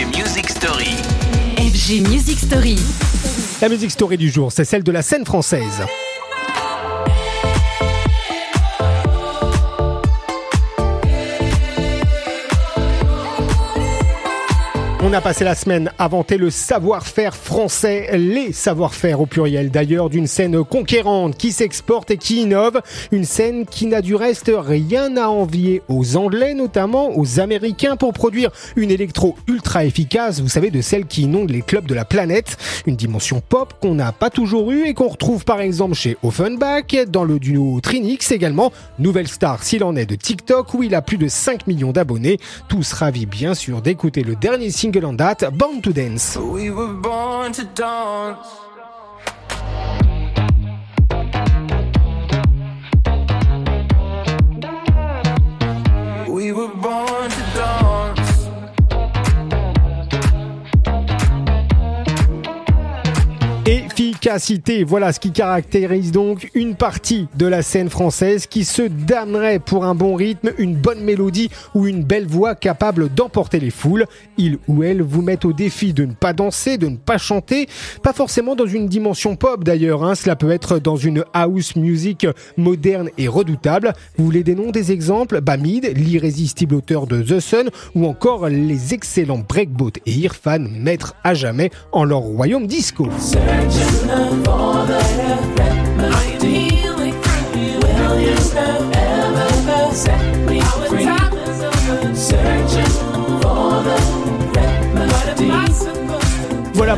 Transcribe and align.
FG 0.00 0.16
Music 0.16 0.48
Story. 0.48 0.96
FG 1.58 2.08
Music 2.08 2.38
Story. 2.38 2.76
La 3.60 3.68
musique 3.68 3.90
story 3.90 4.16
du 4.16 4.30
jour, 4.30 4.50
c'est 4.50 4.64
celle 4.64 4.82
de 4.82 4.92
la 4.92 5.02
scène 5.02 5.26
française. 5.26 5.82
On 15.10 15.12
a 15.12 15.20
passé 15.20 15.42
la 15.42 15.56
semaine 15.56 15.90
à 15.98 16.06
vanter 16.06 16.36
le 16.36 16.50
savoir-faire 16.50 17.34
français, 17.34 18.16
les 18.16 18.52
savoir-faire 18.52 19.20
au 19.20 19.26
pluriel 19.26 19.72
d'ailleurs, 19.72 20.08
d'une 20.08 20.28
scène 20.28 20.62
conquérante 20.62 21.36
qui 21.36 21.50
s'exporte 21.50 22.12
et 22.12 22.16
qui 22.16 22.42
innove, 22.42 22.80
une 23.10 23.24
scène 23.24 23.66
qui 23.66 23.86
n'a 23.86 24.02
du 24.02 24.14
reste 24.14 24.52
rien 24.56 25.16
à 25.16 25.26
envier 25.26 25.82
aux 25.88 26.16
Anglais 26.16 26.54
notamment, 26.54 27.18
aux 27.18 27.40
Américains 27.40 27.96
pour 27.96 28.12
produire 28.12 28.52
une 28.76 28.92
électro 28.92 29.34
ultra 29.48 29.84
efficace, 29.84 30.38
vous 30.38 30.48
savez 30.48 30.70
de 30.70 30.80
celle 30.80 31.06
qui 31.06 31.22
inonde 31.22 31.50
les 31.50 31.62
clubs 31.62 31.86
de 31.86 31.94
la 31.94 32.04
planète, 32.04 32.56
une 32.86 32.94
dimension 32.94 33.42
pop 33.48 33.74
qu'on 33.80 33.96
n'a 33.96 34.12
pas 34.12 34.30
toujours 34.30 34.70
eue 34.70 34.86
et 34.86 34.94
qu'on 34.94 35.08
retrouve 35.08 35.44
par 35.44 35.60
exemple 35.60 35.94
chez 35.94 36.18
Offenbach, 36.22 36.94
dans 37.08 37.24
le 37.24 37.40
duo 37.40 37.80
Trinix 37.80 38.30
également, 38.30 38.70
nouvelle 39.00 39.26
star 39.26 39.64
s'il 39.64 39.82
en 39.82 39.96
est 39.96 40.06
de 40.06 40.14
TikTok 40.14 40.72
où 40.74 40.84
il 40.84 40.94
a 40.94 41.02
plus 41.02 41.18
de 41.18 41.26
5 41.26 41.66
millions 41.66 41.90
d'abonnés, 41.90 42.38
tous 42.68 42.92
ravis 42.92 43.26
bien 43.26 43.54
sûr 43.54 43.82
d'écouter 43.82 44.22
le 44.22 44.36
dernier 44.36 44.70
single 44.70 44.99
en 45.04 45.16
date, 45.16 45.50
Born 45.50 45.80
to 45.80 45.92
Dance. 45.92 46.38
We 46.38 46.70
were 46.70 46.94
born 46.94 47.52
to 47.52 47.64
dance. 47.74 48.38
We 56.28 56.52
were 56.52 56.68
born 56.68 57.30
to 57.30 57.42
dance. 57.54 57.89
Efficacité, 63.92 64.84
voilà 64.84 65.12
ce 65.12 65.18
qui 65.18 65.32
caractérise 65.32 66.12
donc 66.12 66.48
une 66.54 66.76
partie 66.76 67.26
de 67.36 67.46
la 67.46 67.60
scène 67.60 67.90
française 67.90 68.46
qui 68.46 68.64
se 68.64 68.82
damnerait 68.82 69.58
pour 69.58 69.84
un 69.84 69.94
bon 69.94 70.14
rythme, 70.14 70.52
une 70.58 70.76
bonne 70.76 71.00
mélodie 71.00 71.50
ou 71.74 71.86
une 71.86 72.04
belle 72.04 72.26
voix 72.26 72.54
capable 72.54 73.12
d'emporter 73.12 73.58
les 73.58 73.70
foules. 73.70 74.06
Ils 74.38 74.58
ou 74.68 74.84
elles 74.84 75.02
vous 75.02 75.22
mettent 75.22 75.44
au 75.44 75.52
défi 75.52 75.92
de 75.92 76.04
ne 76.04 76.12
pas 76.12 76.32
danser, 76.32 76.78
de 76.78 76.86
ne 76.86 76.96
pas 76.96 77.18
chanter, 77.18 77.68
pas 78.02 78.12
forcément 78.12 78.54
dans 78.54 78.66
une 78.66 78.86
dimension 78.86 79.34
pop 79.34 79.64
d'ailleurs, 79.64 80.04
hein. 80.04 80.14
cela 80.14 80.36
peut 80.36 80.50
être 80.50 80.78
dans 80.78 80.96
une 80.96 81.24
house 81.34 81.74
music 81.74 82.26
moderne 82.56 83.10
et 83.18 83.28
redoutable. 83.28 83.92
Vous 84.16 84.24
voulez 84.24 84.44
des 84.44 84.54
noms, 84.54 84.70
des 84.70 84.92
exemples? 84.92 85.40
Bamid, 85.40 85.92
l'irrésistible 85.96 86.76
auteur 86.76 87.06
de 87.06 87.22
The 87.22 87.40
Sun 87.40 87.70
ou 87.94 88.06
encore 88.06 88.48
les 88.48 88.94
excellents 88.94 89.44
Breakboat 89.46 89.92
et 90.06 90.12
Irfan, 90.12 90.60
maîtres 90.60 91.14
à 91.24 91.34
jamais 91.34 91.70
en 91.92 92.04
leur 92.04 92.20
royaume 92.20 92.66
disco. 92.66 93.08
Voilà 94.44 95.09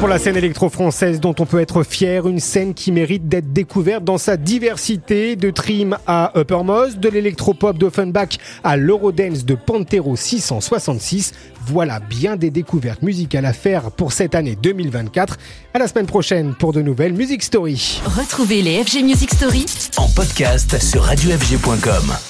pour 0.00 0.08
la 0.08 0.18
scène 0.18 0.38
électro-française 0.38 1.20
dont 1.20 1.34
on 1.38 1.44
peut 1.44 1.60
être 1.60 1.82
fier, 1.82 2.26
une 2.26 2.40
scène 2.40 2.72
qui 2.72 2.90
mérite 2.90 3.28
d'être 3.28 3.52
découverte 3.52 4.02
dans 4.02 4.16
sa 4.16 4.38
diversité, 4.38 5.36
de 5.36 5.50
Trim 5.50 5.98
à 6.06 6.32
Uppermost, 6.34 6.98
de 6.98 7.10
l'électropop 7.10 7.76
d'Offenbach 7.76 8.38
à 8.64 8.78
l'Eurodance 8.78 9.44
de 9.44 9.54
Pantero 9.54 10.16
666. 10.16 11.32
Voilà 11.66 12.00
bien 12.00 12.36
des 12.36 12.50
découvertes 12.50 13.02
musicales 13.02 13.44
à 13.44 13.52
faire 13.52 13.90
pour 13.90 14.14
cette 14.14 14.34
année 14.34 14.56
2024. 14.56 15.36
À 15.74 15.78
la 15.78 15.86
semaine 15.86 16.06
prochaine 16.06 16.54
pour 16.54 16.72
de 16.72 16.80
nouvelles 16.80 17.12
Music 17.12 17.42
Story. 17.42 18.00
Retrouvez 18.06 18.62
les 18.62 18.82
FG 18.82 19.04
Music 19.04 19.34
Story 19.34 19.66
En 19.98 20.08
podcast 20.08 20.82
sur 20.82 21.02
radiofg.com. 21.02 22.29